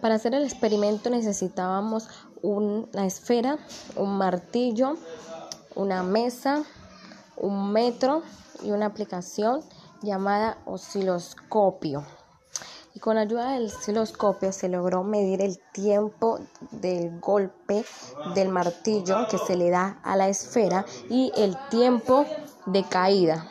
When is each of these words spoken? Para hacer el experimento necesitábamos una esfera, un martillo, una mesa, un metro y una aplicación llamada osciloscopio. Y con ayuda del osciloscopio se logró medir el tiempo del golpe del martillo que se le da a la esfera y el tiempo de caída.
Para 0.00 0.16
hacer 0.16 0.34
el 0.34 0.44
experimento 0.44 1.10
necesitábamos 1.10 2.08
una 2.42 3.06
esfera, 3.06 3.58
un 3.96 4.18
martillo, 4.18 4.96
una 5.74 6.02
mesa, 6.02 6.64
un 7.36 7.72
metro 7.72 8.22
y 8.62 8.70
una 8.70 8.86
aplicación 8.86 9.62
llamada 10.02 10.58
osciloscopio. 10.66 12.04
Y 12.94 13.00
con 13.00 13.18
ayuda 13.18 13.52
del 13.52 13.66
osciloscopio 13.66 14.52
se 14.52 14.68
logró 14.68 15.02
medir 15.02 15.42
el 15.42 15.58
tiempo 15.72 16.38
del 16.70 17.18
golpe 17.18 17.84
del 18.34 18.50
martillo 18.50 19.26
que 19.28 19.38
se 19.38 19.56
le 19.56 19.70
da 19.70 19.98
a 20.04 20.16
la 20.16 20.28
esfera 20.28 20.84
y 21.10 21.32
el 21.36 21.56
tiempo 21.70 22.24
de 22.66 22.84
caída. 22.84 23.50